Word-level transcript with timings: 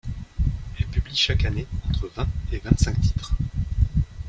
Elle 0.79 0.87
publie 0.87 1.15
chaque 1.15 1.45
année 1.45 1.67
entre 1.87 2.07
vingt 2.15 2.27
et 2.51 2.57
vingt-cinq 2.57 2.99
titres. 3.01 3.33